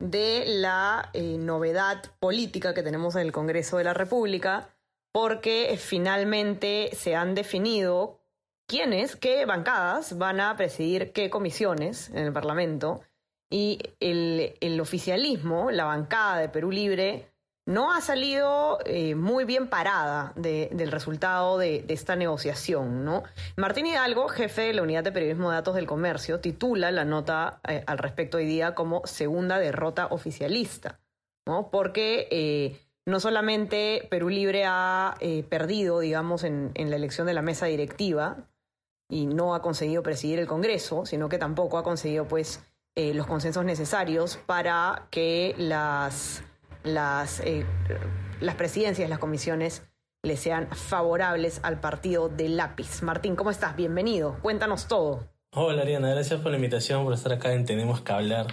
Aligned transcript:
de 0.00 0.44
la 0.46 1.10
eh, 1.12 1.36
novedad 1.38 2.02
política 2.18 2.74
que 2.74 2.82
tenemos 2.82 3.14
en 3.14 3.22
el 3.22 3.32
Congreso 3.32 3.76
de 3.76 3.84
la 3.84 3.94
República, 3.94 4.68
porque 5.12 5.76
finalmente 5.78 6.90
se 6.94 7.14
han 7.14 7.34
definido 7.34 8.18
quiénes, 8.66 9.14
qué 9.14 9.44
bancadas 9.46 10.18
van 10.18 10.40
a 10.40 10.56
presidir 10.56 11.12
qué 11.12 11.30
comisiones 11.30 12.08
en 12.10 12.26
el 12.26 12.32
Parlamento. 12.32 13.02
Y 13.50 13.78
el, 13.98 14.54
el 14.60 14.80
oficialismo, 14.80 15.70
la 15.70 15.84
bancada 15.84 16.38
de 16.38 16.48
Perú 16.48 16.70
Libre, 16.70 17.29
no 17.70 17.92
ha 17.92 18.00
salido 18.00 18.80
eh, 18.84 19.14
muy 19.14 19.44
bien 19.44 19.68
parada 19.68 20.32
de- 20.34 20.70
del 20.72 20.90
resultado 20.90 21.56
de, 21.56 21.84
esta 21.86 22.16
negociación, 22.16 23.04
¿no? 23.04 23.22
Martín 23.56 23.86
Hidalgo, 23.86 24.26
jefe 24.28 24.62
de 24.62 24.72
la 24.72 24.82
Unidad 24.82 25.04
de 25.04 25.12
Periodismo 25.12 25.50
de 25.50 25.56
Datos 25.56 25.76
del 25.76 25.86
Comercio, 25.86 26.40
titula 26.40 26.90
la 26.90 27.04
nota 27.04 27.60
eh, 27.68 27.84
al 27.86 27.98
respecto 27.98 28.38
hoy 28.38 28.46
día 28.46 28.74
como 28.74 29.06
segunda 29.06 29.60
derrota 29.60 30.08
oficialista, 30.10 30.98
¿no? 31.46 31.70
Porque 31.70 32.26
eh, 32.32 32.80
no 33.06 33.20
solamente 33.20 34.08
Perú 34.10 34.30
Libre 34.30 34.64
ha 34.66 35.14
perdido, 35.48 36.00
digamos, 36.00 36.42
en, 36.42 36.72
la 36.74 36.96
elección 36.96 37.28
de 37.28 37.34
la 37.34 37.42
mesa 37.42 37.66
directiva 37.66 38.48
y 39.08 39.26
no 39.26 39.54
ha 39.54 39.62
conseguido 39.62 40.02
presidir 40.02 40.40
el 40.40 40.48
Congreso, 40.48 41.06
sino 41.06 41.28
que 41.28 41.38
tampoco 41.38 41.78
ha 41.78 41.84
conseguido, 41.84 42.26
pues, 42.26 42.64
los 42.96 43.26
consensos 43.26 43.64
necesarios 43.64 44.36
para 44.46 45.06
que 45.10 45.54
las 45.56 46.42
las, 46.84 47.40
eh, 47.40 47.64
las 48.40 48.54
presidencias, 48.54 49.08
las 49.08 49.18
comisiones 49.18 49.82
le 50.22 50.36
sean 50.36 50.68
favorables 50.70 51.60
al 51.62 51.80
partido 51.80 52.28
de 52.28 52.48
lápiz. 52.48 53.02
Martín, 53.02 53.36
¿cómo 53.36 53.50
estás? 53.50 53.76
Bienvenido. 53.76 54.38
Cuéntanos 54.42 54.86
todo. 54.86 55.28
Hola 55.52 55.82
Ariana, 55.82 56.10
gracias 56.10 56.40
por 56.40 56.52
la 56.52 56.58
invitación, 56.58 57.02
por 57.02 57.12
estar 57.12 57.32
acá 57.32 57.52
en 57.52 57.64
Tenemos 57.64 58.02
que 58.02 58.12
hablar. 58.12 58.46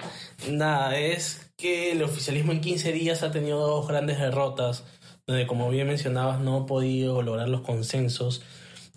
Nada, 0.50 0.98
es 0.98 1.52
que 1.56 1.92
el 1.92 2.02
oficialismo 2.02 2.54
en 2.54 2.62
15 2.62 2.92
días 2.92 3.22
ha 3.22 3.32
tenido 3.32 3.60
dos 3.60 3.88
grandes 3.88 4.18
derrotas, 4.18 4.84
donde 5.28 5.46
como 5.46 5.70
bien 5.70 5.88
mencionabas 5.88 6.40
no 6.40 6.58
ha 6.58 6.66
podido 6.66 7.22
lograr 7.22 7.50
los 7.50 7.62
consensos. 7.62 8.42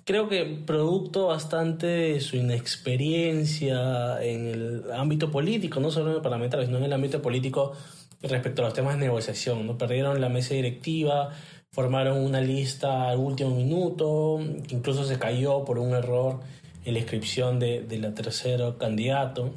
Creo 0.04 0.28
que 0.28 0.44
producto 0.66 1.26
bastante 1.26 1.86
de 1.86 2.20
su 2.20 2.36
inexperiencia 2.36 4.22
en 4.22 4.46
el 4.46 4.92
ámbito 4.92 5.30
político, 5.30 5.78
no 5.80 5.90
solo 5.90 6.10
en 6.10 6.16
el 6.16 6.22
parlamentario, 6.22 6.64
sino 6.64 6.78
en 6.78 6.84
el 6.84 6.92
ámbito 6.94 7.20
político 7.20 7.74
respecto 8.22 8.62
a 8.62 8.66
los 8.66 8.74
temas 8.74 8.94
de 8.94 9.00
negociación. 9.06 9.66
¿no? 9.66 9.78
Perdieron 9.78 10.20
la 10.20 10.28
mesa 10.28 10.54
directiva, 10.54 11.30
formaron 11.72 12.18
una 12.18 12.40
lista 12.40 13.08
al 13.08 13.18
último 13.18 13.50
minuto, 13.50 14.40
incluso 14.68 15.04
se 15.04 15.18
cayó 15.18 15.64
por 15.64 15.78
un 15.78 15.94
error 15.94 16.41
en 16.84 16.94
la 16.94 17.00
inscripción 17.00 17.58
de, 17.58 17.82
de 17.82 17.98
la 17.98 18.14
tercera 18.14 18.74
candidato, 18.78 19.54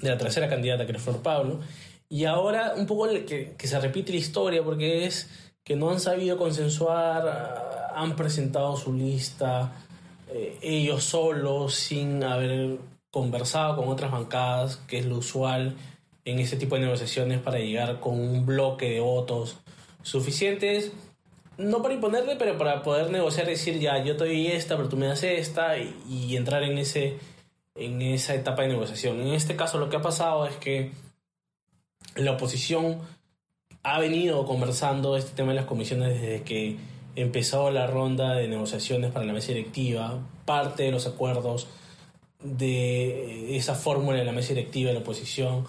de 0.00 0.10
la 0.10 0.18
tercera 0.18 0.48
candidata 0.48 0.84
que 0.84 0.92
era 0.92 1.00
Flor 1.00 1.22
Pablo. 1.22 1.60
Y 2.08 2.24
ahora 2.24 2.74
un 2.76 2.86
poco 2.86 3.08
que, 3.26 3.54
que 3.56 3.66
se 3.66 3.78
repite 3.78 4.12
la 4.12 4.18
historia 4.18 4.62
porque 4.62 5.04
es 5.04 5.28
que 5.62 5.76
no 5.76 5.90
han 5.90 6.00
sabido 6.00 6.38
consensuar, 6.38 7.28
ah, 7.28 7.92
han 7.94 8.16
presentado 8.16 8.76
su 8.76 8.94
lista 8.94 9.72
eh, 10.30 10.58
ellos 10.62 11.04
solos 11.04 11.74
sin 11.74 12.22
haber 12.24 12.78
conversado 13.10 13.76
con 13.76 13.88
otras 13.88 14.10
bancadas, 14.10 14.76
que 14.86 14.98
es 14.98 15.06
lo 15.06 15.18
usual 15.18 15.76
en 16.30 16.38
ese 16.40 16.56
tipo 16.56 16.74
de 16.74 16.82
negociaciones 16.82 17.40
para 17.40 17.58
llegar 17.58 18.00
con 18.00 18.20
un 18.20 18.44
bloque 18.44 18.90
de 18.90 19.00
votos 19.00 19.56
suficientes, 20.02 20.92
no 21.56 21.82
para 21.82 21.94
imponerle, 21.94 22.36
pero 22.36 22.56
para 22.58 22.82
poder 22.82 23.10
negociar, 23.10 23.46
decir 23.46 23.78
ya, 23.78 24.02
yo 24.04 24.16
te 24.16 24.24
doy 24.24 24.48
esta, 24.48 24.76
pero 24.76 24.88
tú 24.88 24.96
me 24.96 25.06
das 25.06 25.22
esta, 25.22 25.78
y, 25.78 25.94
y 26.08 26.36
entrar 26.36 26.62
en, 26.62 26.78
ese, 26.78 27.16
en 27.74 28.02
esa 28.02 28.34
etapa 28.34 28.62
de 28.62 28.68
negociación. 28.68 29.20
En 29.20 29.28
este 29.28 29.56
caso 29.56 29.78
lo 29.78 29.88
que 29.88 29.96
ha 29.96 30.02
pasado 30.02 30.46
es 30.46 30.56
que 30.56 30.92
la 32.16 32.32
oposición 32.32 32.98
ha 33.82 33.98
venido 33.98 34.44
conversando 34.44 35.16
este 35.16 35.34
tema 35.34 35.50
de 35.50 35.56
las 35.56 35.66
comisiones 35.66 36.20
desde 36.20 36.42
que 36.42 36.76
empezó 37.16 37.70
la 37.70 37.86
ronda 37.86 38.34
de 38.34 38.48
negociaciones 38.48 39.10
para 39.10 39.24
la 39.24 39.32
mesa 39.32 39.48
directiva, 39.48 40.18
parte 40.44 40.84
de 40.84 40.92
los 40.92 41.06
acuerdos 41.06 41.68
de 42.42 43.56
esa 43.56 43.74
fórmula 43.74 44.18
de 44.18 44.24
la 44.24 44.32
mesa 44.32 44.50
directiva 44.50 44.88
de 44.88 44.94
la 44.94 45.00
oposición 45.00 45.64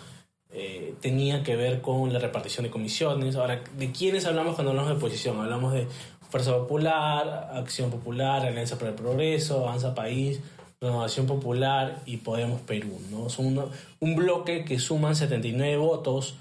eh, 0.51 0.95
tenía 0.99 1.43
que 1.43 1.55
ver 1.55 1.81
con 1.81 2.11
la 2.11 2.19
repartición 2.19 2.63
de 2.63 2.71
comisiones. 2.71 3.35
Ahora, 3.35 3.63
¿de 3.77 3.91
quiénes 3.91 4.25
hablamos 4.25 4.55
cuando 4.55 4.71
hablamos 4.71 4.89
de 4.91 4.97
oposición? 4.97 5.39
Hablamos 5.39 5.73
de 5.73 5.87
Fuerza 6.29 6.51
Popular, 6.53 7.51
Acción 7.53 7.91
Popular, 7.91 8.45
Alianza 8.45 8.77
para 8.77 8.89
el 8.89 8.95
Progreso, 8.95 9.67
Avanza 9.67 9.93
País, 9.93 10.41
Renovación 10.81 11.27
Popular 11.27 12.01
y 12.05 12.17
Podemos 12.17 12.61
Perú. 12.61 12.99
¿no? 13.11 13.29
Son 13.29 13.71
un 13.99 14.15
bloque 14.15 14.65
que 14.65 14.79
suman 14.79 15.15
79 15.15 15.77
votos, 15.77 16.35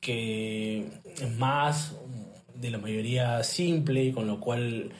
que 0.00 0.88
es 1.04 1.36
más 1.38 1.94
de 2.54 2.70
la 2.70 2.78
mayoría 2.78 3.44
simple, 3.44 4.04
y 4.04 4.12
con 4.12 4.26
lo 4.26 4.40
cual 4.40 4.90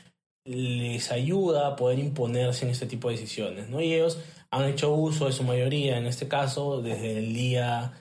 les 0.44 1.10
ayuda 1.10 1.68
a 1.68 1.76
poder 1.76 1.98
imponerse 1.98 2.64
en 2.64 2.70
este 2.70 2.86
tipo 2.86 3.08
de 3.08 3.16
decisiones. 3.16 3.68
¿no? 3.68 3.80
Y 3.80 3.94
ellos 3.94 4.20
han 4.50 4.64
hecho 4.64 4.92
uso 4.94 5.26
de 5.26 5.32
su 5.32 5.42
mayoría, 5.42 5.98
en 5.98 6.06
este 6.06 6.28
caso, 6.28 6.80
desde 6.80 7.18
el 7.18 7.34
día 7.34 7.92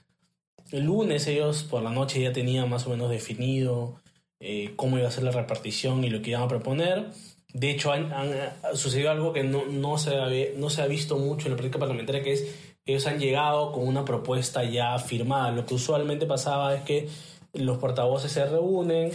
el 0.72 0.86
lunes 0.86 1.28
ellos 1.28 1.64
por 1.64 1.82
la 1.84 1.90
noche 1.92 2.22
ya 2.22 2.32
tenían 2.34 2.70
más 2.70 2.86
o 2.88 2.90
menos 2.92 3.10
definido 3.10 4.00
eh, 4.40 4.72
cómo 4.76 4.98
iba 4.98 5.08
a 5.08 5.12
ser 5.12 5.24
la 5.24 5.32
repartición 5.32 6.04
y 6.04 6.10
lo 6.10 6.22
que 6.22 6.30
iban 6.32 6.44
a 6.44 6.48
proponer. 6.48 7.08
De 7.54 7.72
hecho, 7.72 7.92
han, 7.92 8.14
han- 8.14 8.32
ha 8.64 8.76
sucedido 8.76 9.10
algo 9.12 9.34
que 9.34 9.44
no, 9.44 9.66
no, 9.66 9.98
se 9.98 10.16
había- 10.18 10.50
no 10.56 10.70
se 10.70 10.82
ha 10.82 10.88
visto 10.88 11.18
mucho 11.18 11.48
en 11.48 11.52
la 11.54 11.58
práctica 11.58 11.80
parlamentaria, 11.80 12.22
que 12.24 12.34
es 12.34 12.42
que 12.86 12.92
ellos 12.94 13.06
han 13.08 13.20
llegado 13.20 13.72
con 13.72 13.88
una 13.88 14.06
propuesta 14.06 14.64
ya 14.64 14.98
firmada. 15.00 15.52
Lo 15.52 15.66
que 15.66 15.74
usualmente 15.74 16.26
pasaba 16.26 16.74
es 16.76 16.84
que 16.84 17.10
los 17.54 17.78
portavoces 17.80 18.32
se 18.32 18.46
reúnen, 18.46 19.12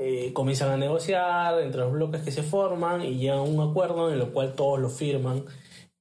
eh, 0.00 0.30
comienzan 0.32 0.70
a 0.70 0.76
negociar 0.76 1.60
entre 1.60 1.80
los 1.82 1.92
bloques 1.92 2.22
que 2.22 2.30
se 2.30 2.42
forman 2.42 3.02
y 3.04 3.16
llegan 3.18 3.38
a 3.38 3.42
un 3.42 3.60
acuerdo 3.68 4.10
en 4.12 4.18
el 4.20 4.26
cual 4.28 4.54
todos 4.54 4.78
lo 4.80 4.88
firman 4.88 5.44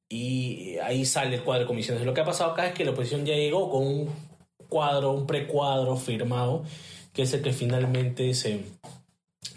y 0.07 0.77
ahí 0.83 1.03
sale 1.05 1.35
el 1.35 1.43
cuadro 1.43 1.63
de 1.63 1.67
comisiones. 1.67 2.05
Lo 2.05 2.13
que 2.13 2.21
ha 2.21 2.25
pasado 2.25 2.51
acá 2.51 2.67
es 2.67 2.73
que 2.73 2.85
la 2.85 2.91
oposición 2.91 3.25
ya 3.25 3.33
llegó 3.35 3.69
con 3.69 3.85
un 3.87 4.09
cuadro, 4.69 5.11
un 5.11 5.27
precuadro 5.27 5.97
firmado, 5.97 6.63
que 7.13 7.23
es 7.23 7.33
el 7.33 7.41
que 7.41 7.53
finalmente 7.53 8.33
se, 8.33 8.61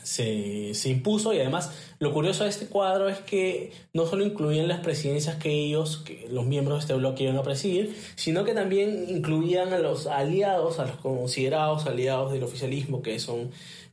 se, 0.02 0.74
se 0.74 0.88
impuso. 0.88 1.32
Y 1.32 1.41
además, 1.41 1.72
lo 1.98 2.12
curioso 2.12 2.44
de 2.44 2.50
este 2.50 2.66
cuadro 2.66 3.08
es 3.08 3.19
que 3.19 3.72
no 3.92 4.06
solo 4.06 4.24
incluían 4.24 4.69
las 4.69 4.80
presidencias 4.80 5.36
que 5.36 5.50
ellos, 5.50 5.98
que 5.98 6.26
los 6.30 6.46
miembros 6.46 6.78
de 6.78 6.80
este 6.80 6.94
bloque 6.94 7.24
iban 7.24 7.36
a 7.36 7.42
presidir, 7.42 7.96
sino 8.16 8.44
que 8.44 8.54
también 8.54 9.06
incluían 9.08 9.72
a 9.72 9.78
los 9.78 10.06
aliados, 10.06 10.78
a 10.78 10.86
los 10.86 10.96
considerados 10.96 11.86
aliados 11.86 12.32
del 12.32 12.44
oficialismo, 12.44 13.02
que 13.02 13.19
son 13.19 13.50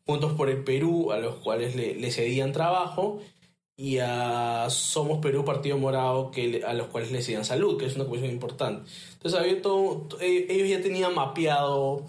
Juntos 0.08 0.34
por 0.34 0.52
el 0.52 0.64
Perú, 0.64 1.12
a 1.12 1.18
los 1.18 1.38
cuales 1.38 1.76
le, 1.76 1.96
le 1.96 2.12
cedían 2.12 2.52
trabajo, 2.52 3.22
y 3.78 4.00
a 4.00 4.68
Somos 4.70 5.20
Perú 5.20 5.44
Partido 5.44 5.78
Morado 5.78 6.32
que 6.32 6.64
a 6.66 6.74
los 6.74 6.88
cuales 6.88 7.12
le 7.12 7.18
decían 7.18 7.44
salud, 7.44 7.78
que 7.78 7.86
es 7.86 7.96
una 7.96 8.06
cuestión 8.06 8.32
importante. 8.32 8.90
Entonces 9.14 9.40
había 9.40 9.62
todo, 9.62 10.08
eh, 10.22 10.48
ellos 10.50 10.70
ya 10.70 10.82
tenían 10.82 11.14
mapeado 11.14 12.06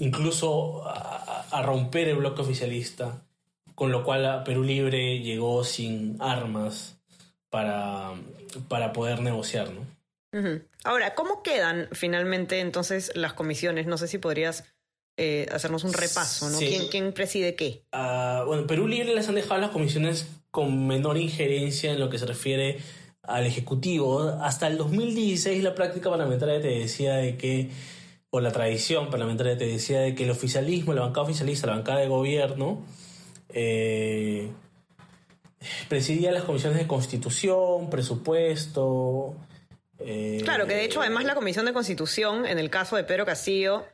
incluso 0.00 0.86
a, 0.88 1.46
a 1.50 1.62
romper 1.62 2.08
el 2.08 2.16
bloque 2.16 2.42
oficialista, 2.42 3.22
con 3.74 3.92
lo 3.92 4.04
cual 4.04 4.26
a 4.26 4.44
Perú 4.44 4.64
Libre 4.64 5.20
llegó 5.20 5.62
sin 5.64 6.16
armas 6.20 6.98
para, 7.50 8.12
para 8.68 8.92
poder 8.92 9.20
negociar, 9.20 9.70
¿no? 9.70 9.98
Ahora, 10.84 11.14
¿cómo 11.14 11.42
quedan 11.42 11.88
finalmente 11.92 12.60
entonces 12.60 13.10
las 13.14 13.32
comisiones? 13.32 13.86
No 13.86 13.96
sé 13.98 14.08
si 14.08 14.18
podrías 14.18 14.64
eh, 15.16 15.46
hacernos 15.50 15.84
un 15.84 15.92
repaso, 15.92 16.48
¿no? 16.50 16.58
Sí. 16.58 16.68
¿Quién, 16.68 16.88
quién 16.88 17.12
preside 17.12 17.54
qué? 17.56 17.82
Ah, 17.92 18.44
bueno, 18.46 18.66
Perú 18.66 18.86
Libre 18.86 19.14
les 19.14 19.28
han 19.28 19.34
dejado 19.34 19.60
las 19.60 19.70
comisiones 19.70 20.26
con 20.58 20.88
menor 20.88 21.18
injerencia 21.18 21.92
en 21.92 22.00
lo 22.00 22.10
que 22.10 22.18
se 22.18 22.26
refiere 22.26 22.78
al 23.22 23.46
Ejecutivo. 23.46 24.22
Hasta 24.42 24.66
el 24.66 24.76
2016 24.76 25.62
la 25.62 25.72
práctica 25.72 26.10
parlamentaria 26.10 26.60
te 26.60 26.80
decía 26.80 27.14
de 27.14 27.36
que, 27.36 27.70
o 28.30 28.40
la 28.40 28.50
tradición 28.50 29.08
parlamentaria 29.08 29.56
te 29.56 29.66
decía 29.66 30.00
de 30.00 30.16
que 30.16 30.24
el 30.24 30.30
oficialismo, 30.30 30.94
la 30.94 31.02
bancada 31.02 31.26
oficialista, 31.26 31.68
la 31.68 31.74
bancada 31.74 32.00
de 32.00 32.08
gobierno, 32.08 32.84
eh, 33.50 34.50
presidía 35.88 36.32
las 36.32 36.42
comisiones 36.42 36.76
de 36.80 36.88
constitución, 36.88 37.88
presupuesto. 37.88 39.36
eh, 40.00 40.40
Claro, 40.42 40.66
que 40.66 40.74
de 40.74 40.84
hecho 40.86 41.02
además 41.02 41.24
la 41.24 41.36
Comisión 41.36 41.66
de 41.66 41.72
Constitución, 41.72 42.46
en 42.46 42.58
el 42.58 42.68
caso 42.68 42.96
de 42.96 43.04
Pedro 43.04 43.24
Castillo, 43.24 43.84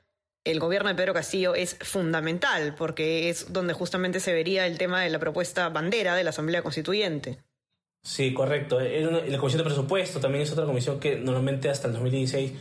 el 0.45 0.61
gobierno 0.61 0.91
de 0.91 0.95
Pedro 0.95 1.15
Castillo 1.15 1.55
es 1.55 1.77
fundamental, 1.81 2.75
porque 2.77 3.31
es 3.31 3.53
donde 3.53 3.73
justamente 3.73 4.21
se 4.21 4.33
vería 4.33 4.67
el 4.67 4.79
tema 4.79 5.03
de 5.03 5.11
la 5.11 5.19
propuesta 5.19 5.71
bandera 5.71 6.15
de 6.15 6.25
la 6.25 6.31
Asamblea 6.31 6.63
Constituyente. 6.63 7.39
Sí, 8.03 8.35
correcto. 8.35 8.79
la 8.81 9.39
Comisión 9.39 9.59
de 9.59 9.65
Presupuesto 9.65 10.21
también 10.21 10.43
es 10.43 10.53
otra 10.53 10.67
comisión 10.67 11.01
que 11.01 11.17
normalmente 11.17 11.71
hasta 11.71 11.89
el 11.89 11.95
2016, 11.95 12.53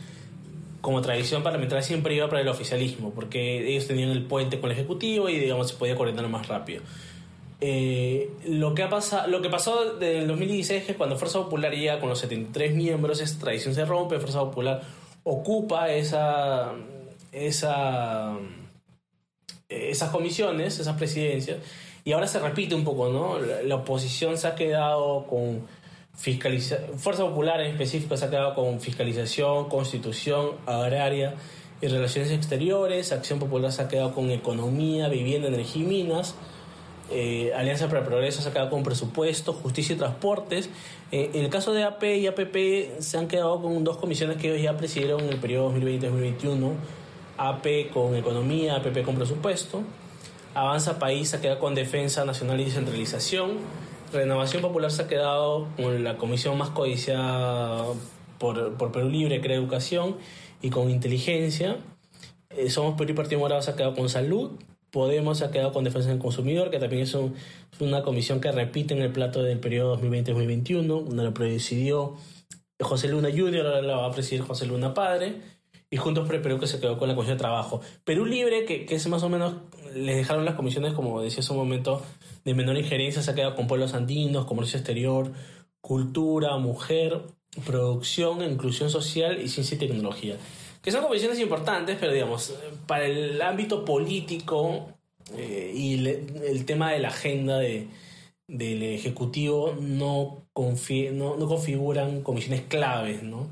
como 0.80 1.02
tradición 1.02 1.42
parlamentaria, 1.42 1.82
siempre 1.82 2.14
iba 2.14 2.28
para 2.30 2.40
el 2.40 2.48
oficialismo, 2.48 3.12
porque 3.12 3.68
ellos 3.68 3.86
tenían 3.86 4.08
el 4.10 4.24
puente 4.24 4.58
con 4.58 4.70
el 4.70 4.78
Ejecutivo 4.78 5.28
y, 5.28 5.38
digamos, 5.38 5.68
se 5.68 5.76
podía 5.76 5.96
coordinar 5.96 6.26
más 6.28 6.48
rápido. 6.48 6.82
Eh, 7.60 8.30
lo, 8.46 8.74
que 8.74 8.82
ha 8.82 8.88
pasado, 8.88 9.28
lo 9.28 9.42
que 9.42 9.50
pasó 9.50 9.94
desde 9.94 10.20
el 10.20 10.26
2016 10.26 10.80
es 10.80 10.86
que 10.86 10.94
cuando 10.94 11.16
Fuerza 11.16 11.40
Popular 11.40 11.72
llega 11.72 12.00
con 12.00 12.08
los 12.08 12.18
73 12.20 12.74
miembros, 12.74 13.20
esta 13.20 13.44
tradición 13.44 13.74
se 13.74 13.84
rompe, 13.84 14.18
Fuerza 14.18 14.40
Popular 14.40 14.82
ocupa 15.24 15.90
esa, 15.90 16.72
esa, 17.34 18.36
esas 19.68 20.10
comisiones, 20.10 20.78
esas 20.78 20.96
presidencias, 20.96 21.58
y 22.04 22.12
ahora 22.12 22.26
se 22.26 22.38
repite 22.38 22.74
un 22.74 22.84
poco, 22.84 23.08
¿no? 23.08 23.38
La, 23.38 23.76
oposición 23.76 24.36
se 24.36 24.46
ha 24.46 24.54
quedado 24.54 25.26
con 25.26 25.66
fiscalización, 26.14 26.98
Fuerza 26.98 27.24
Popular 27.24 27.60
en 27.60 27.72
específico 27.72 28.16
se 28.16 28.26
ha 28.26 28.30
quedado 28.30 28.54
con 28.54 28.80
fiscalización, 28.80 29.68
constitución, 29.68 30.52
agraria 30.66 31.34
y 31.80 31.88
relaciones 31.88 32.30
exteriores, 32.30 33.10
Acción 33.10 33.38
Popular 33.38 33.72
se 33.72 33.82
ha 33.82 33.88
quedado 33.88 34.14
con 34.14 34.30
economía, 34.30 35.08
vivienda, 35.08 35.48
energía 35.48 35.82
y 35.82 35.86
minas, 35.86 36.36
eh, 37.10 37.52
Alianza 37.54 37.86
para 37.88 38.00
el 38.00 38.06
Progreso 38.06 38.40
se 38.40 38.48
ha 38.48 38.52
quedado 38.52 38.70
con 38.70 38.82
presupuesto, 38.82 39.52
justicia 39.52 39.94
y 39.94 39.98
transportes. 39.98 40.70
Eh, 41.12 41.30
en 41.34 41.44
el 41.44 41.50
caso 41.50 41.72
de 41.72 41.84
AP 41.84 42.02
y 42.16 42.26
APP 42.26 43.00
se 43.00 43.18
han 43.18 43.28
quedado 43.28 43.60
con 43.60 43.84
dos 43.84 43.98
comisiones 43.98 44.38
que 44.38 44.48
ellos 44.48 44.62
ya 44.62 44.76
presidieron 44.76 45.20
en 45.20 45.30
el 45.30 45.38
periodo 45.38 45.72
2020-2021. 45.74 46.72
AP 47.36 47.90
con 47.92 48.14
economía, 48.16 48.76
APP 48.76 49.02
con 49.04 49.16
presupuesto. 49.16 49.82
Avanza 50.54 50.98
País 50.98 51.30
se 51.30 51.36
ha 51.36 51.40
quedado 51.40 51.58
con 51.58 51.74
defensa 51.74 52.24
nacional 52.24 52.60
y 52.60 52.64
descentralización. 52.64 53.58
Renovación 54.12 54.62
Popular 54.62 54.90
se 54.90 55.02
ha 55.02 55.08
quedado 55.08 55.66
con 55.76 56.04
la 56.04 56.16
comisión 56.16 56.56
más 56.56 56.70
codiciada 56.70 57.84
por, 58.38 58.74
por 58.74 58.92
Perú 58.92 59.08
Libre, 59.08 59.40
Crea 59.40 59.56
Educación 59.56 60.16
y 60.62 60.70
con 60.70 60.90
inteligencia. 60.90 61.78
Eh, 62.50 62.70
Somos 62.70 62.96
Perú 62.96 63.12
y 63.12 63.14
Partido 63.14 63.40
Morado 63.40 63.62
se 63.62 63.70
ha 63.72 63.76
quedado 63.76 63.94
con 63.94 64.08
salud. 64.08 64.52
Podemos 64.90 65.42
ha 65.42 65.50
quedado 65.50 65.72
con 65.72 65.82
Defensa 65.82 66.10
del 66.10 66.20
Consumidor, 66.20 66.70
que 66.70 66.78
también 66.78 67.02
es, 67.02 67.16
una 67.80 68.02
comisión 68.02 68.40
que 68.40 68.52
repite 68.52 68.94
en 68.94 69.02
el 69.02 69.10
plato 69.10 69.42
del 69.42 69.58
periodo 69.58 69.98
2020-2021, 69.98 70.86
donde 70.86 71.24
lo 71.24 71.34
presidió 71.34 72.14
José 72.80 73.08
Luna 73.08 73.30
Jr., 73.34 73.66
ahora 73.66 73.82
la 73.82 73.96
va 73.96 74.06
a 74.06 74.12
presidir 74.12 74.42
José 74.42 74.66
Luna 74.66 74.94
Padre, 74.94 75.40
y 75.94 75.96
Juntos 75.96 76.26
por 76.26 76.34
el 76.34 76.42
Perú 76.42 76.58
que 76.58 76.66
se 76.66 76.80
quedó 76.80 76.98
con 76.98 77.06
la 77.06 77.14
Comisión 77.14 77.36
de 77.38 77.42
Trabajo. 77.42 77.80
Perú 78.02 78.26
Libre, 78.26 78.64
que, 78.64 78.84
que 78.84 78.96
es 78.96 79.06
más 79.06 79.22
o 79.22 79.28
menos, 79.28 79.54
les 79.94 80.16
dejaron 80.16 80.44
las 80.44 80.56
comisiones, 80.56 80.92
como 80.92 81.22
decía 81.22 81.38
hace 81.38 81.52
un 81.52 81.58
momento, 81.58 82.02
de 82.44 82.52
menor 82.52 82.76
injerencia, 82.76 83.22
se 83.22 83.30
ha 83.30 83.34
quedado 83.36 83.54
con 83.54 83.68
pueblos 83.68 83.94
andinos, 83.94 84.44
comercio 84.44 84.76
exterior, 84.76 85.30
cultura, 85.80 86.56
mujer, 86.56 87.22
producción, 87.64 88.42
inclusión 88.42 88.90
social 88.90 89.40
y 89.40 89.46
ciencia 89.46 89.76
y 89.76 89.78
tecnología 89.78 90.36
que 90.82 90.90
son 90.90 91.02
comisiones 91.02 91.38
importantes, 91.38 91.96
pero 91.98 92.12
digamos, 92.12 92.54
para 92.86 93.06
el 93.06 93.40
ámbito 93.40 93.86
político 93.86 94.88
eh, 95.34 95.72
y 95.74 96.06
el 96.06 96.64
tema 96.66 96.92
de 96.92 96.98
la 96.98 97.08
agenda 97.08 97.58
de, 97.58 97.86
del 98.48 98.82
Ejecutivo 98.82 99.74
no, 99.80 100.44
no, 100.54 101.48
configuran 101.48 102.20
comisiones 102.20 102.62
claves 102.68 103.22
¿no? 103.22 103.48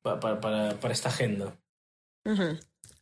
para, 0.00 0.40
para 0.40 0.94
esta 0.94 1.10
agenda. 1.10 1.54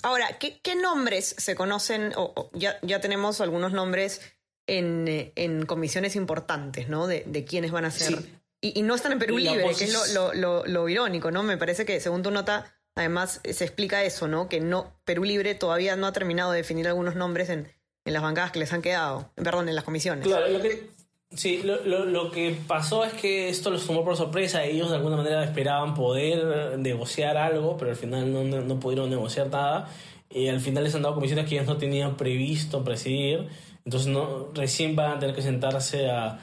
Ahora, 0.02 0.38
¿qué, 0.38 0.60
¿qué, 0.62 0.74
nombres 0.76 1.34
se 1.38 1.54
conocen? 1.54 2.12
O, 2.16 2.50
ya, 2.54 2.78
ya 2.82 3.00
tenemos 3.00 3.40
algunos 3.40 3.72
nombres 3.72 4.20
en, 4.66 5.32
en 5.34 5.66
comisiones 5.66 6.16
importantes, 6.16 6.88
¿no? 6.88 7.06
De, 7.06 7.24
de 7.26 7.44
quiénes 7.44 7.70
van 7.70 7.84
a 7.84 7.90
ser. 7.90 8.18
Y, 8.60 8.78
y, 8.78 8.82
no 8.82 8.94
están 8.94 9.12
en 9.12 9.18
Perú 9.18 9.38
Libre, 9.38 9.74
que 9.76 9.84
es 9.84 10.14
lo, 10.14 10.34
lo, 10.34 10.64
lo, 10.66 10.88
irónico, 10.88 11.30
¿no? 11.30 11.42
Me 11.42 11.56
parece 11.56 11.84
que, 11.84 12.00
según 12.00 12.22
tu 12.22 12.30
nota, 12.30 12.74
Además, 12.94 13.40
se 13.44 13.64
explica 13.64 14.02
eso, 14.02 14.28
¿no? 14.28 14.48
Que 14.48 14.60
no 14.60 14.92
Perú 15.04 15.24
Libre 15.24 15.54
todavía 15.54 15.96
no 15.96 16.06
ha 16.06 16.12
terminado 16.12 16.52
de 16.52 16.58
definir 16.58 16.88
algunos 16.88 17.14
nombres 17.14 17.48
en, 17.48 17.72
en 18.04 18.12
las 18.12 18.22
bancadas 18.22 18.50
que 18.50 18.58
les 18.58 18.72
han 18.72 18.82
quedado, 18.82 19.30
perdón, 19.36 19.68
en 19.68 19.74
las 19.74 19.84
comisiones. 19.84 20.26
Claro, 20.26 20.48
lo 20.48 20.60
que, 20.60 20.90
sí, 21.34 21.62
lo, 21.62 21.84
lo, 21.84 22.04
lo, 22.04 22.30
que 22.30 22.56
pasó 22.66 23.04
es 23.04 23.12
que 23.14 23.48
esto 23.48 23.70
los 23.70 23.86
tomó 23.86 24.04
por 24.04 24.16
sorpresa. 24.16 24.64
Ellos 24.64 24.90
de 24.90 24.96
alguna 24.96 25.16
manera 25.16 25.44
esperaban 25.44 25.94
poder 25.94 26.78
negociar 26.78 27.36
algo, 27.36 27.76
pero 27.76 27.90
al 27.90 27.96
final 27.96 28.32
no, 28.32 28.44
no, 28.44 28.80
pudieron 28.80 29.10
negociar 29.10 29.48
nada. 29.48 29.88
Y 30.30 30.48
al 30.48 30.60
final 30.60 30.84
les 30.84 30.94
han 30.94 31.02
dado 31.02 31.14
comisiones 31.14 31.48
que 31.48 31.56
ellos 31.56 31.66
no 31.66 31.76
tenían 31.76 32.16
previsto 32.16 32.84
presidir. 32.84 33.48
Entonces 33.84 34.08
no, 34.08 34.48
recién 34.54 34.94
van 34.94 35.16
a 35.16 35.18
tener 35.18 35.34
que 35.34 35.42
sentarse 35.42 36.10
a, 36.10 36.38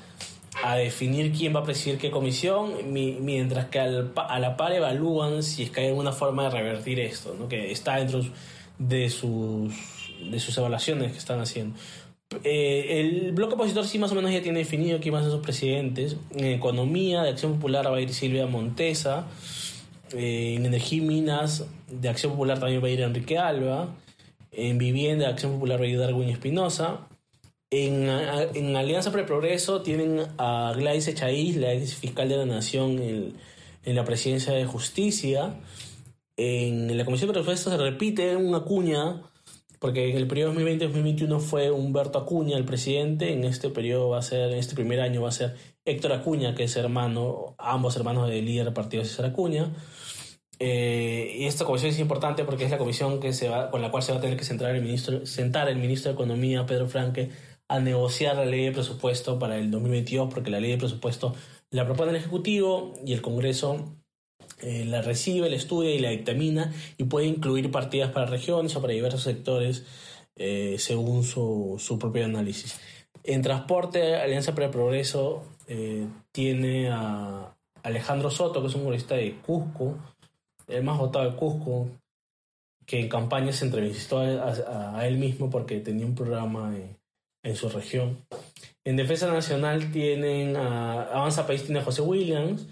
a 0.64 0.76
definir 0.76 1.32
quién 1.32 1.56
va 1.56 1.62
a 1.62 1.64
presidir 1.64 1.98
qué 1.98 2.12
comisión, 2.12 2.74
mientras 2.92 3.66
que 3.66 3.80
al, 3.80 4.12
a 4.16 4.40
la 4.40 4.58
par 4.58 4.74
evalúan 4.74 5.44
si 5.44 5.64
es 5.64 5.70
que 5.70 5.82
hay 5.82 5.88
alguna 5.88 6.12
forma 6.12 6.44
de 6.44 6.50
revertir 6.50 7.00
esto, 7.00 7.36
¿no? 7.38 7.48
que 7.48 7.72
está 7.72 7.98
dentro 7.98 8.22
de 8.80 9.10
sus, 9.10 9.74
de 10.32 10.40
sus 10.40 10.58
evaluaciones 10.58 11.12
que 11.12 11.18
están 11.18 11.40
haciendo. 11.40 11.78
Eh, 12.44 13.00
el 13.00 13.32
bloque 13.32 13.56
opositor 13.56 13.86
sí 13.86 14.00
más 14.00 14.12
o 14.12 14.16
menos 14.16 14.32
ya 14.32 14.42
tiene 14.42 14.60
definido 14.60 15.00
quién 15.00 15.14
van 15.14 15.22
a 15.22 15.26
ser 15.26 15.34
sus 15.34 15.44
presidentes. 15.44 16.18
En 16.36 16.46
economía, 16.46 17.24
de 17.24 17.30
Acción 17.30 17.54
Popular 17.54 17.92
va 17.92 17.98
a 17.98 18.02
ir 18.02 18.14
Silvia 18.14 18.46
Montesa. 18.48 19.28
Eh, 20.14 20.56
en 20.56 20.66
energía 20.66 21.00
y 21.00 21.02
minas, 21.02 21.66
de 21.90 22.10
Acción 22.10 22.34
Popular 22.34 22.60
también 22.60 22.84
va 22.84 22.88
a 22.88 22.92
ir 22.92 23.02
Enrique 23.02 23.38
Alba. 23.38 23.96
En 24.52 24.78
vivienda, 24.78 25.26
de 25.26 25.32
Acción 25.32 25.54
Popular 25.54 25.80
va 25.80 25.86
a 25.86 25.88
ir 25.88 26.00
Darwin 26.00 26.30
Espinosa. 26.30 27.08
En, 27.70 28.08
Alianza 28.76 29.10
para 29.12 29.22
el 29.22 29.28
Progreso 29.28 29.82
tienen 29.82 30.26
a 30.38 30.74
Gladys 30.76 31.10
Echaíz, 31.10 31.58
la 31.58 31.74
ex 31.74 31.96
fiscal 31.96 32.30
de 32.30 32.38
la 32.38 32.46
Nación 32.46 33.00
en, 33.00 33.34
en 33.84 33.96
la 33.96 34.06
presidencia 34.06 34.54
de 34.54 34.66
Justicia. 34.66 35.56
En 36.38 36.96
la 36.98 37.04
Comisión 37.04 37.28
de 37.30 37.34
Presupuestos 37.34 37.74
se 37.74 37.78
repite 37.78 38.36
una 38.36 38.62
cuña, 38.62 39.22
porque 39.80 40.10
en 40.10 40.18
el 40.18 40.28
periodo 40.28 40.54
2020-2021 40.54 41.40
fue 41.40 41.72
Humberto 41.72 42.20
Acuña 42.20 42.58
el 42.58 42.66
presidente, 42.66 43.34
en 43.34 43.44
este 43.44 43.70
periodo 43.70 44.10
va 44.10 44.20
a 44.20 44.22
ser, 44.22 44.52
en 44.52 44.58
este 44.58 44.76
primer 44.76 45.02
año 45.02 45.22
va 45.22 45.30
a 45.30 45.32
ser 45.32 45.56
Héctor 45.86 46.14
Acuña, 46.14 46.56
que 46.56 46.64
es 46.64 46.76
hermano, 46.76 47.56
ambos 47.58 47.96
hermanos 47.96 48.30
del 48.30 48.46
líder 48.46 48.66
del 48.66 48.74
partido 48.74 49.04
César 49.04 49.26
Acuña. 49.26 49.74
Eh, 50.60 51.36
y 51.38 51.46
esta 51.46 51.66
comisión 51.66 51.92
es 51.92 52.00
importante 52.00 52.44
porque 52.44 52.66
es 52.66 52.72
la 52.72 52.80
comisión 52.80 53.20
que 53.20 53.32
se 53.34 53.48
va, 53.50 53.70
con 53.70 53.82
la 53.82 53.92
cual 53.92 54.02
se 54.02 54.12
va 54.12 54.18
a 54.18 54.22
tener 54.22 54.38
que 54.38 54.44
sentar 54.44 54.76
el 54.76 54.82
ministro, 54.82 55.26
sentar 55.26 55.70
el 55.70 55.78
ministro 55.78 56.10
de 56.10 56.16
Economía, 56.16 56.66
Pedro 56.66 56.88
Franque, 56.88 57.30
a 57.68 57.80
negociar 57.80 58.38
la 58.38 58.46
ley 58.46 58.66
de 58.66 58.72
presupuesto 58.72 59.38
para 59.40 59.58
el 59.58 59.70
2022, 59.70 60.34
porque 60.34 60.50
la 60.50 60.60
ley 60.60 60.72
de 60.72 60.78
presupuesto 60.78 61.36
la 61.70 61.86
propone 61.86 62.12
el 62.12 62.18
Ejecutivo 62.18 62.94
y 63.06 63.14
el 63.14 63.22
Congreso 63.22 63.98
eh, 64.62 64.86
la 64.86 65.02
recibe, 65.02 65.50
la 65.50 65.56
estudia 65.56 65.94
y 65.94 66.00
la 66.00 66.10
dictamina 66.10 66.74
y 66.98 67.04
puede 67.04 67.28
incluir 67.28 67.70
partidas 67.72 68.12
para 68.12 68.26
regiones 68.26 68.76
o 68.76 68.82
para 68.82 68.94
diversos 68.94 69.22
sectores 69.22 69.86
eh, 70.36 70.76
según 70.80 71.24
su, 71.24 71.76
su, 71.80 72.00
propio 72.00 72.26
análisis. 72.26 72.80
En 73.24 73.42
transporte, 73.42 74.16
Alianza 74.16 74.54
para 74.54 74.66
el 74.66 74.72
Progreso 74.72 75.44
eh, 75.68 76.08
tiene 76.32 76.90
a 76.90 77.56
Alejandro 77.84 78.30
Soto, 78.32 78.62
que 78.62 78.68
es 78.68 78.76
un 78.76 78.84
jurista 78.84 79.16
de 79.16 79.36
Cusco, 79.36 79.98
el 80.68 80.84
más 80.84 80.98
votado 80.98 81.30
de 81.30 81.36
Cusco, 81.36 81.88
que 82.86 83.00
en 83.00 83.10
campaña 83.10 83.52
se 83.52 83.66
entrevistó 83.66 84.20
a, 84.20 84.98
a 84.98 85.08
él 85.08 85.18
mismo 85.18 85.50
porque 85.50 85.80
tenía 85.82 86.06
un 86.06 86.16
programa 86.16 86.74
en 87.44 87.56
su 87.56 87.70
región. 87.70 88.26
En 88.84 88.96
Defensa 88.96 89.32
Nacional 89.32 89.92
tienen 89.92 90.56
a 90.56 91.04
Avanza 91.04 91.46
País 91.46 91.64
tiene 91.64 91.82
a 91.82 91.84
José 91.84 92.02
Williams. 92.02 92.66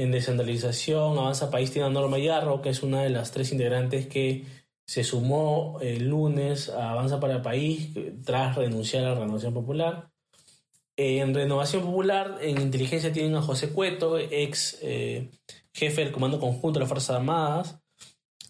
En 0.00 0.10
descentralización, 0.12 1.18
Avanza 1.18 1.50
País 1.50 1.72
tiene 1.72 1.88
a 1.88 1.90
Norma 1.90 2.18
Yarro, 2.18 2.62
que 2.62 2.70
es 2.70 2.82
una 2.82 3.02
de 3.02 3.10
las 3.10 3.32
tres 3.32 3.52
integrantes 3.52 4.06
que 4.06 4.46
se 4.86 5.04
sumó 5.04 5.76
el 5.82 6.08
lunes 6.08 6.70
a 6.70 6.92
Avanza 6.92 7.20
para 7.20 7.34
el 7.34 7.42
País 7.42 7.90
tras 8.24 8.56
renunciar 8.56 9.04
a 9.04 9.14
Renovación 9.14 9.52
Popular. 9.52 10.10
En 10.96 11.34
Renovación 11.34 11.82
Popular, 11.82 12.38
en 12.40 12.62
inteligencia 12.62 13.12
tienen 13.12 13.34
a 13.34 13.42
José 13.42 13.74
Cueto, 13.74 14.16
ex 14.18 14.78
eh, 14.80 15.32
jefe 15.74 16.02
del 16.02 16.12
Comando 16.12 16.40
Conjunto 16.40 16.78
de 16.78 16.84
las 16.84 16.88
Fuerzas 16.88 17.16
Armadas 17.16 17.78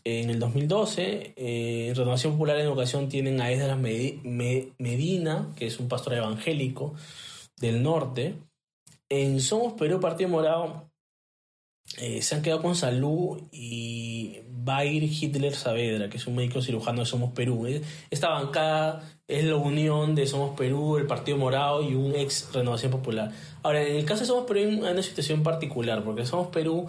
en 0.04 0.30
el 0.30 0.38
2012. 0.38 1.34
Eh, 1.36 1.92
Renovación 1.96 2.34
Popular 2.34 2.58
en 2.58 2.66
Educación 2.66 3.08
tienen 3.08 3.40
a 3.40 3.50
Esdras 3.50 3.76
Medina, 3.76 5.52
que 5.56 5.66
es 5.66 5.80
un 5.80 5.88
pastor 5.88 6.14
evangélico 6.14 6.94
del 7.56 7.82
norte. 7.82 8.36
En 9.08 9.40
Somos 9.40 9.72
Perú, 9.72 9.98
Partido 9.98 10.30
Morado, 10.30 10.89
eh, 11.98 12.22
se 12.22 12.34
han 12.34 12.42
quedado 12.42 12.62
con 12.62 12.76
Salud 12.76 13.42
y 13.52 14.38
Bair 14.48 15.02
Hitler 15.02 15.54
Saavedra, 15.54 16.08
que 16.08 16.16
es 16.18 16.26
un 16.26 16.36
médico 16.36 16.62
cirujano 16.62 17.00
de 17.00 17.06
Somos 17.06 17.32
Perú. 17.32 17.66
Esta 18.10 18.30
bancada 18.30 19.02
es 19.26 19.44
la 19.44 19.56
unión 19.56 20.14
de 20.14 20.26
Somos 20.26 20.56
Perú, 20.56 20.96
el 20.96 21.06
Partido 21.06 21.36
Morado 21.36 21.82
y 21.82 21.94
un 21.94 22.14
ex 22.14 22.52
Renovación 22.52 22.92
Popular. 22.92 23.32
Ahora, 23.62 23.82
en 23.82 23.96
el 23.96 24.04
caso 24.04 24.20
de 24.20 24.26
Somos 24.26 24.46
Perú 24.46 24.60
hay 24.60 24.92
una 24.92 25.02
situación 25.02 25.42
particular, 25.42 26.04
porque 26.04 26.24
Somos 26.24 26.48
Perú 26.48 26.88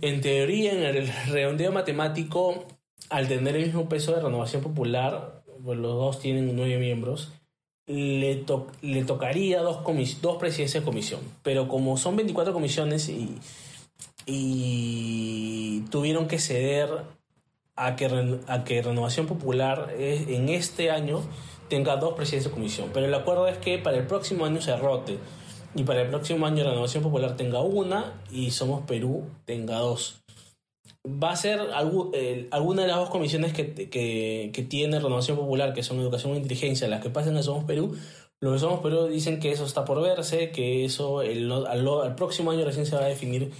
en 0.00 0.20
teoría, 0.20 0.72
en 0.72 0.82
el 0.82 1.08
redondeo 1.28 1.72
matemático, 1.72 2.64
al 3.08 3.28
tener 3.28 3.56
el 3.56 3.66
mismo 3.66 3.88
peso 3.88 4.14
de 4.14 4.22
renovación 4.22 4.62
popular, 4.62 5.42
pues 5.64 5.78
los 5.78 5.94
dos 5.94 6.20
tienen 6.20 6.54
nueve 6.54 6.78
miembros, 6.78 7.32
le, 7.86 8.36
to 8.36 8.68
le 8.82 9.04
tocaría 9.04 9.60
dos, 9.60 9.82
dos 10.22 10.36
presidencias 10.36 10.82
de 10.82 10.86
comisión. 10.86 11.20
Pero 11.42 11.68
como 11.68 11.96
son 11.96 12.16
24 12.16 12.52
comisiones 12.52 13.08
y, 13.08 13.36
y 14.26 15.80
tuvieron 15.90 16.28
que 16.28 16.38
ceder 16.38 16.90
a 17.76 17.96
que, 17.96 18.38
a 18.46 18.64
que 18.64 18.82
Renovación 18.82 19.26
Popular 19.26 19.94
en 19.98 20.48
este 20.48 20.90
año 20.90 21.22
tenga 21.68 21.96
dos 21.96 22.14
presidencias 22.14 22.52
de 22.52 22.56
comisión. 22.56 22.90
Pero 22.92 23.06
el 23.06 23.14
acuerdo 23.14 23.48
es 23.48 23.58
que 23.58 23.78
para 23.78 23.96
el 23.96 24.06
próximo 24.06 24.44
año 24.44 24.60
se 24.60 24.76
rote. 24.76 25.18
Y 25.74 25.84
para 25.84 26.02
el 26.02 26.08
próximo 26.08 26.46
año 26.46 26.64
Renovación 26.64 27.02
Popular 27.02 27.36
tenga 27.36 27.60
una 27.60 28.20
y 28.30 28.50
Somos 28.50 28.82
Perú 28.82 29.24
tenga 29.46 29.78
dos. 29.78 30.20
Va 31.06 31.30
a 31.30 31.36
ser 31.36 31.60
alguna 31.70 32.82
de 32.82 32.88
las 32.88 32.96
dos 32.96 33.08
comisiones 33.08 33.54
que, 33.54 33.72
que, 33.72 34.50
que, 34.52 34.62
tiene 34.62 34.98
Renovación 34.98 35.38
Popular, 35.38 35.72
que 35.72 35.82
son 35.82 35.98
Educación 36.00 36.34
e 36.34 36.36
Inteligencia, 36.36 36.88
las 36.88 37.00
que 37.00 37.08
pasen 37.08 37.36
a 37.36 37.42
Somos 37.42 37.64
Perú. 37.64 37.96
Los 38.40 38.54
de 38.54 38.58
Somos 38.58 38.80
Perú 38.80 39.06
dicen 39.06 39.38
que 39.40 39.52
eso 39.52 39.64
está 39.64 39.84
por 39.84 40.02
verse, 40.02 40.50
que 40.50 40.84
eso 40.84 41.22
el, 41.22 41.50
al, 41.50 41.88
al 41.88 42.14
próximo 42.16 42.50
año 42.50 42.64
recién 42.64 42.84
se 42.84 42.96
va 42.96 43.02
a 43.02 43.08
definir 43.08 43.52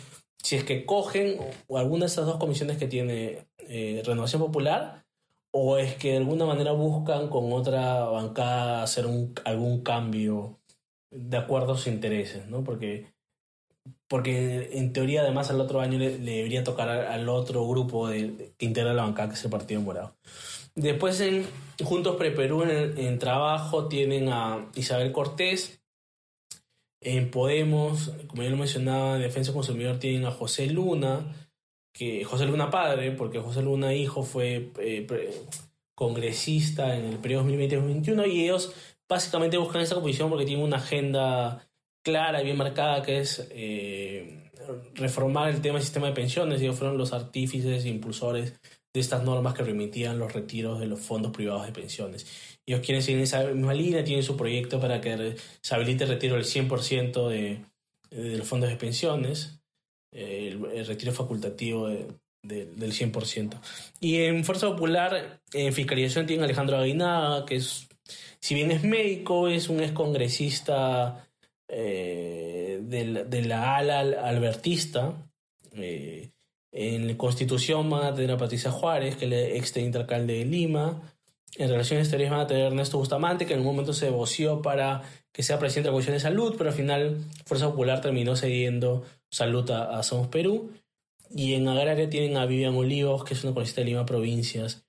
si 0.43 0.57
es 0.57 0.65
que 0.65 0.87
cogen 0.87 1.39
o 1.69 1.79
alguna 1.79 2.01
de 2.01 2.07
estas 2.07 2.27
dos 2.27 2.37
comisiones 2.37 2.79
que 2.79 2.87
tiene 2.87 3.47
eh, 3.59 4.03
Renovación 4.05 4.41
Popular 4.41 5.05
o 5.53 5.79
es 5.79 5.95
que 5.97 6.13
de 6.13 6.19
alguna 6.19 6.47
manera 6.47 6.73
buscan 6.73 7.29
con 7.29 7.53
otra 7.53 8.05
bancada 8.05 8.83
hacer 8.83 9.07
un, 9.07 9.35
algún 9.45 9.83
cambio 9.83 10.61
de 11.11 11.37
acuerdo 11.37 11.73
a 11.73 11.77
sus 11.77 11.89
intereses, 11.89 12.47
¿no? 12.47 12.63
Porque, 12.63 13.13
porque 14.09 14.71
en 14.73 14.93
teoría 14.93 15.23
además 15.23 15.51
al 15.51 15.61
otro 15.61 15.81
año 15.81 15.99
le, 15.99 16.19
debería 16.19 16.63
tocar 16.63 16.89
al 16.89 17.29
otro 17.29 17.67
grupo 17.67 18.09
de, 18.09 18.53
que 18.57 18.67
integra 18.67 18.95
la 18.95 19.03
bancada, 19.03 19.31
que 19.31 19.35
es 19.35 19.45
el 19.45 19.51
Partido 19.51 19.81
Morado. 19.81 20.15
Después 20.77 21.21
en 21.21 21.45
Juntos 21.83 22.17
Preperú 22.17 22.63
en, 22.63 22.97
en 22.97 23.19
trabajo 23.19 23.89
tienen 23.89 24.29
a 24.29 24.71
Isabel 24.77 25.11
Cortés, 25.11 25.80
en 27.01 27.31
Podemos, 27.31 28.13
como 28.27 28.43
ya 28.43 28.51
lo 28.51 28.57
mencionaba, 28.57 29.17
en 29.17 29.23
Defensa 29.23 29.53
Consumidor 29.53 29.99
tienen 29.99 30.27
a 30.27 30.31
José 30.31 30.67
Luna, 30.67 31.35
que 31.93 32.25
José 32.25 32.47
Luna 32.47 32.71
padre, 32.71 33.11
porque 33.13 33.39
José 33.41 33.63
Luna 33.63 33.95
hijo 33.95 34.23
fue 34.23 34.71
eh, 34.79 35.07
congresista 35.95 36.97
en 36.97 37.05
el 37.05 37.19
periodo 37.19 37.45
2020-2021 37.47 38.33
y 38.33 38.45
ellos 38.45 38.75
básicamente 39.09 39.59
buscan 39.59 39.83
esa 39.83 39.95
composición 39.95 40.31
porque 40.31 40.47
tienen 40.47 40.65
una 40.65 40.77
agenda 40.77 41.69
clara 42.03 42.41
y 42.41 42.45
bien 42.45 42.57
marcada 42.57 43.03
que 43.03 43.21
es 43.21 43.47
eh, 43.51 44.51
reformar 44.95 45.51
el 45.51 45.61
tema 45.61 45.75
del 45.75 45.83
sistema 45.83 46.07
de 46.07 46.13
pensiones. 46.13 46.61
Ellos 46.61 46.77
fueron 46.77 46.97
los 46.97 47.13
artífices 47.13 47.85
e 47.85 47.89
impulsores 47.89 48.55
de 48.93 49.01
estas 49.01 49.23
normas 49.23 49.55
que 49.55 49.65
permitían 49.65 50.19
los 50.19 50.33
retiros 50.33 50.81
de 50.81 50.87
los 50.87 51.01
fondos 51.01 51.33
privados 51.33 51.67
de 51.67 51.73
pensiones. 51.73 52.50
Ellos 52.67 52.81
quieren 52.85 53.03
seguir 53.03 53.19
en 53.19 53.25
esa 53.25 53.45
misma 53.45 53.75
línea, 53.75 54.05
tienen 54.05 54.23
su 54.23 54.37
proyecto 54.37 54.81
para 54.81 55.01
que 55.01 55.37
se 55.61 55.75
habilite 55.75 56.05
el 56.05 56.11
retiro 56.11 56.37
del 56.37 56.45
100% 56.45 57.29
de, 57.29 57.65
de, 58.11 58.39
los 58.39 58.47
fondos 58.47 58.69
de 58.69 58.77
pensiones, 58.77 59.61
el, 60.13 60.87
retiro 60.87 61.13
facultativo 61.13 61.89
del 61.89 62.93
100%. 62.93 63.61
Y 64.01 64.23
en 64.23 64.45
Fuerza 64.45 64.69
Popular, 64.69 65.41
en 65.53 65.73
fiscalización, 65.73 66.27
tienen 66.27 66.45
Alejandro 66.45 66.79
Aguinaga, 66.79 67.45
que 67.45 67.57
es, 67.57 67.89
si 68.41 68.55
bien 68.55 68.71
es 68.71 68.83
médico, 68.83 69.49
es 69.49 69.69
un 69.69 69.81
excongresista 69.81 71.29
eh, 71.69 72.81
de, 72.83 73.25
de, 73.25 73.43
la 73.43 73.77
ala 73.77 74.01
albertista. 74.01 75.31
Eh, 75.73 76.31
en 76.73 77.09
la 77.09 77.17
Constitución 77.17 77.89
van 77.91 78.05
a 78.05 78.15
tener 78.15 78.33
a 78.33 78.37
Patricia 78.39 78.71
Juárez, 78.71 79.17
que 79.17 79.25
es 79.27 79.31
la 79.31 79.41
ex 79.41 79.77
alcalde 79.97 80.39
de 80.39 80.45
Lima. 80.45 81.03
En 81.57 81.69
Relaciones 81.69 82.07
Exteriores 82.07 82.31
van 82.31 82.41
a 82.41 82.47
tener 82.47 82.67
Ernesto 82.67 82.99
Bustamante, 82.99 83.47
que 83.47 83.55
en 83.55 83.61
un 83.61 83.67
momento 83.67 83.93
se 83.93 84.11
voció 84.11 84.63
para 84.63 85.03
que 85.33 85.43
sea 85.43 85.59
presidente 85.59 85.89
de 85.89 85.91
la 85.91 85.95
Comisión 85.95 86.15
de 86.15 86.21
Salud, 86.21 86.55
pero 86.57 86.71
al 86.71 86.77
final 86.77 87.25
Fuerza 87.45 87.67
Popular 87.67 88.01
terminó 88.01 88.37
cediendo 88.37 89.05
salud 89.31 89.69
a, 89.71 90.03
Somos 90.03 90.29
Perú. 90.29 90.73
Y 91.33 91.55
en 91.55 91.69
Agraria 91.69 92.11
tienen 92.11 92.37
a 92.37 92.47
Vivian 92.47 92.75
Olivos, 92.75 93.25
que 93.25 93.35
es 93.35 93.45
una 93.45 93.53
congresista 93.53 93.83
de 93.83 93.87
Lima 93.87 94.07
Provincias. 94.07 94.85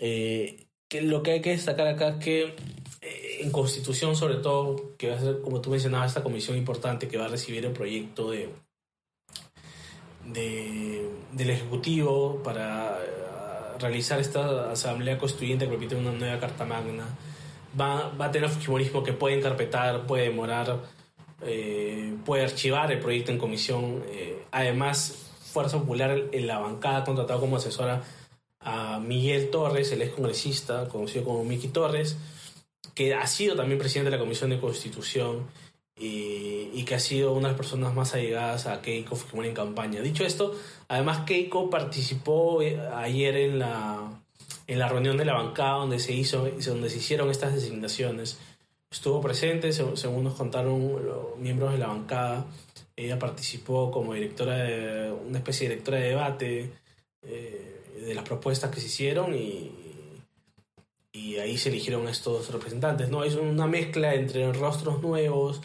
Eh, 0.00 0.66
que 0.88 1.02
lo 1.02 1.22
que 1.22 1.32
hay 1.32 1.40
que 1.40 1.50
destacar 1.50 1.86
acá 1.86 2.08
es 2.08 2.24
que 2.24 2.42
eh, 3.00 3.38
en 3.40 3.50
Constitución, 3.50 4.16
sobre 4.16 4.36
todo, 4.36 4.96
que 4.96 5.10
va 5.10 5.16
a 5.16 5.20
ser, 5.20 5.40
como 5.40 5.60
tú 5.60 5.70
mencionabas, 5.70 6.08
esta 6.08 6.22
comisión 6.22 6.56
importante 6.56 7.08
que 7.08 7.18
va 7.18 7.26
a 7.26 7.28
recibir 7.28 7.64
el 7.64 7.72
proyecto 7.72 8.30
de, 8.30 8.50
de, 10.26 11.08
del 11.32 11.50
Ejecutivo 11.50 12.42
para 12.42 12.98
eh, 13.02 13.28
realizar 13.78 14.20
esta 14.20 14.70
asamblea 14.70 15.18
constituyente 15.18 15.64
que 15.64 15.70
permite 15.70 15.96
una 15.96 16.12
nueva 16.12 16.38
Carta 16.38 16.64
Magna. 16.64 17.06
Va, 17.78 18.10
va 18.10 18.26
a 18.26 18.30
tener 18.30 18.48
fujimorismo 18.48 19.02
que 19.02 19.12
puede 19.12 19.36
encarpetar, 19.36 20.06
puede 20.06 20.24
demorar, 20.24 20.78
eh, 21.42 22.14
puede 22.24 22.44
archivar 22.44 22.90
el 22.92 23.00
proyecto 23.00 23.32
en 23.32 23.38
comisión. 23.38 24.04
Eh, 24.08 24.44
además, 24.50 25.28
Fuerza 25.52 25.78
Popular 25.78 26.24
en 26.32 26.46
la 26.46 26.58
bancada 26.58 26.98
ha 26.98 27.04
contratado 27.04 27.40
como 27.40 27.56
asesora 27.56 28.02
a 28.60 28.98
Miguel 28.98 29.50
Torres, 29.50 29.92
el 29.92 30.02
ex 30.02 30.14
congresista, 30.14 30.88
conocido 30.88 31.24
como 31.24 31.44
Miki 31.44 31.68
Torres, 31.68 32.16
que 32.94 33.14
ha 33.14 33.26
sido 33.26 33.56
también 33.56 33.78
presidente 33.78 34.10
de 34.10 34.16
la 34.16 34.22
Comisión 34.22 34.50
de 34.50 34.58
Constitución 34.58 35.46
y, 35.98 36.84
que 36.84 36.94
ha 36.94 37.00
sido 37.00 37.32
una 37.32 37.48
de 37.48 37.52
las 37.52 37.56
personas 37.56 37.94
más 37.94 38.14
allegadas 38.14 38.66
a 38.66 38.80
Keiko 38.80 39.16
Fujimori 39.16 39.48
en 39.48 39.54
campaña. 39.54 40.00
Dicho 40.00 40.24
esto, 40.24 40.54
además 40.88 41.24
Keiko 41.26 41.68
participó 41.68 42.62
eh, 42.62 42.80
ayer 42.94 43.36
en 43.36 43.58
la, 43.58 44.22
en 44.66 44.78
la 44.78 44.88
reunión 44.88 45.16
de 45.16 45.24
la 45.24 45.34
bancada 45.34 45.74
donde 45.74 45.98
se, 45.98 46.12
hizo, 46.14 46.48
donde 46.48 46.88
se 46.88 46.98
hicieron 46.98 47.30
estas 47.30 47.54
designaciones. 47.54 48.38
Estuvo 48.90 49.20
presente, 49.20 49.72
según 49.72 50.24
nos 50.24 50.34
contaron 50.34 51.04
los 51.04 51.36
miembros 51.36 51.72
de 51.72 51.78
la 51.78 51.88
bancada. 51.88 52.46
Ella 52.96 53.18
participó 53.18 53.90
como 53.90 54.14
directora 54.14 54.56
de 54.56 55.12
una 55.12 55.38
especie 55.38 55.68
de 55.68 55.74
directora 55.74 55.98
de 55.98 56.08
debate 56.08 56.70
eh, 57.22 57.82
de 58.00 58.14
las 58.14 58.24
propuestas 58.24 58.70
que 58.70 58.80
se 58.80 58.86
hicieron 58.86 59.34
y, 59.34 59.70
y 61.12 61.36
ahí 61.36 61.58
se 61.58 61.68
eligieron 61.68 62.08
estos 62.08 62.50
representantes. 62.50 63.10
¿no? 63.10 63.24
Es 63.24 63.34
una 63.34 63.66
mezcla 63.66 64.14
entre 64.14 64.50
rostros 64.52 65.02
nuevos, 65.02 65.60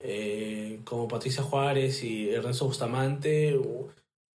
eh, 0.00 0.80
como 0.84 1.06
Patricia 1.06 1.42
Juárez 1.42 2.02
y 2.02 2.30
Ernesto 2.30 2.66
Bustamante, 2.66 3.58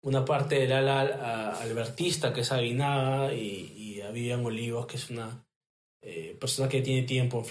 una 0.02 0.26
parte 0.26 0.60
del 0.60 0.74
ala 0.74 1.58
albertista 1.60 2.34
que 2.34 2.42
es 2.42 2.52
Aguinaga 2.52 3.34
y, 3.34 3.74
y 3.76 4.02
a 4.02 4.12
Vivian 4.12 4.46
Olivos 4.46 4.86
que 4.86 4.98
es 4.98 5.10
una 5.10 5.44
eh, 6.06 6.36
persona 6.38 6.68
que 6.68 6.82
tiene 6.82 7.04
tiempo, 7.04 7.42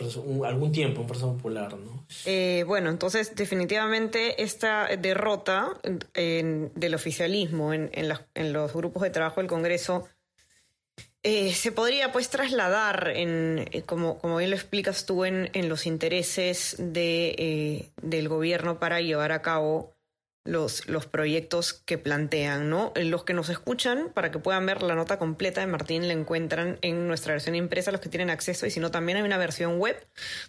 algún 0.44 0.72
tiempo 0.72 1.00
en 1.00 1.08
Fuerza 1.08 1.24
Popular. 1.24 1.74
¿no? 1.78 2.04
Eh, 2.26 2.64
bueno, 2.66 2.90
entonces 2.90 3.34
definitivamente 3.34 4.42
esta 4.42 4.88
derrota 4.98 5.80
del 6.12 6.94
oficialismo 6.94 7.72
en, 7.72 7.90
en 7.94 8.52
los 8.52 8.72
grupos 8.74 9.04
de 9.04 9.10
trabajo 9.10 9.40
del 9.40 9.48
Congreso 9.48 10.06
eh, 11.24 11.54
se 11.54 11.70
podría 11.70 12.10
pues 12.10 12.30
trasladar, 12.30 13.12
en, 13.14 13.68
eh, 13.70 13.82
como, 13.82 14.18
como 14.18 14.38
bien 14.38 14.50
lo 14.50 14.56
explicas 14.56 15.06
tú, 15.06 15.24
en, 15.24 15.50
en 15.52 15.68
los 15.68 15.86
intereses 15.86 16.74
de, 16.78 17.34
eh, 17.38 17.90
del 18.02 18.28
gobierno 18.28 18.80
para 18.80 19.00
llevar 19.00 19.30
a 19.30 19.40
cabo 19.40 19.94
los, 20.44 20.88
los 20.88 21.06
proyectos 21.06 21.74
que 21.74 21.96
plantean, 21.96 22.68
¿no? 22.68 22.92
Los 22.96 23.22
que 23.22 23.34
nos 23.34 23.50
escuchan, 23.50 24.10
para 24.12 24.32
que 24.32 24.40
puedan 24.40 24.66
ver 24.66 24.82
la 24.82 24.96
nota 24.96 25.16
completa 25.16 25.60
de 25.60 25.68
Martín, 25.68 26.08
la 26.08 26.14
encuentran 26.14 26.78
en 26.82 27.06
nuestra 27.06 27.34
versión 27.34 27.54
impresa, 27.54 27.92
los 27.92 28.00
que 28.00 28.08
tienen 28.08 28.28
acceso, 28.28 28.66
y 28.66 28.72
si 28.72 28.80
no, 28.80 28.90
también 28.90 29.18
hay 29.18 29.22
una 29.22 29.38
versión 29.38 29.78
web, 29.78 30.04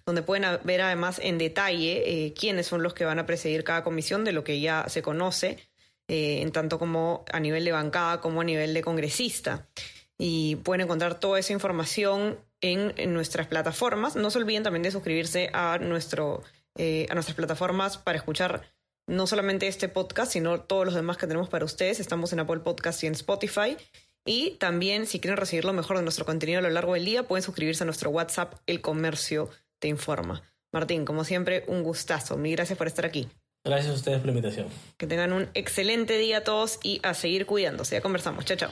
donde 0.08 0.24
pueden 0.24 0.60
ver 0.64 0.82
además 0.82 1.20
en 1.22 1.38
detalle 1.38 2.34
quiénes 2.36 2.66
son 2.66 2.82
los 2.82 2.96
que 2.96 3.06
van 3.06 3.20
a 3.20 3.28
presidir 3.28 3.64
cada 3.64 3.84
comisión, 3.84 4.24
de 4.24 4.32
lo 4.32 4.44
que 4.44 4.60
ya 4.60 4.86
se 4.88 5.04
conoce, 5.04 5.60
en 6.08 6.52
tanto 6.52 6.80
como 6.80 7.24
a 7.32 7.40
nivel 7.40 7.64
de 7.64 7.72
bancada 7.72 8.20
como 8.20 8.42
a 8.42 8.44
nivel 8.44 8.74
de 8.74 8.82
congresista 8.82 9.68
y 10.18 10.58
pueden 10.58 10.82
encontrar 10.82 11.20
toda 11.20 11.40
esa 11.40 11.54
información 11.54 12.40
en, 12.62 13.14
nuestras 13.14 13.48
plataformas. 13.48 14.16
No 14.16 14.30
se 14.30 14.40
olviden 14.40 14.64
también 14.64 14.84
de 14.84 14.92
suscribirse 14.92 15.50
a, 15.54 15.78
nuestro, 15.80 16.44
eh, 16.76 17.08
a 17.10 17.14
nuestras 17.14 17.36
plataformas 17.36 17.98
para 17.98 18.18
escuchar 18.18 18.64
no 19.08 19.28
solamente 19.28 19.68
este 19.68 19.90
podcast, 19.90 20.32
sino 20.32 20.62
todos 20.62 20.86
los 20.86 20.96
demás 20.96 21.18
que 21.18 21.28
tenemos 21.28 21.50
para 21.50 21.66
ustedes. 21.66 22.00
Estamos 22.00 22.32
en 22.34 22.40
Apple 22.40 22.60
Podcast 22.60 23.04
y 23.04 23.08
en 23.08 23.14
Spotify. 23.14 23.78
Y 24.26 24.52
también, 24.52 25.06
si 25.06 25.20
quieren 25.20 25.38
recibir 25.38 25.66
lo 25.66 25.74
mejor 25.74 25.98
de 25.98 26.04
nuestro 26.04 26.26
contenido 26.26 26.60
a 26.60 26.62
lo 26.62 26.70
largo 26.70 26.94
del 26.94 27.04
día, 27.04 27.28
pueden 27.28 27.44
suscribirse 27.44 27.84
a 27.84 27.86
nuestro 27.86 28.10
WhatsApp, 28.10 28.54
El 28.66 28.80
Comercio 28.80 29.50
Te 29.80 29.90
Informa. 29.90 30.42
Martín, 30.72 31.04
como 31.04 31.26
siempre, 31.26 31.66
un 31.68 31.84
gustazo. 31.84 32.38
Mil 32.38 32.56
gracias 32.56 32.78
por 32.78 32.88
estar 32.88 33.06
aquí. 33.06 33.28
Gracias 33.66 33.92
a 33.92 33.96
ustedes 33.96 34.18
por 34.20 34.28
la 34.28 34.32
invitación. 34.32 34.68
Que 34.98 35.08
tengan 35.08 35.34
un 35.34 35.50
excelente 35.54 36.18
día 36.18 36.40
a 36.40 36.44
todos 36.44 36.80
y 36.84 37.00
a 37.04 37.14
seguir 37.14 37.46
cuidándose. 37.46 37.96
Ya 37.96 38.02
conversamos. 38.02 38.46
Chao, 38.46 38.58
chao. 38.58 38.72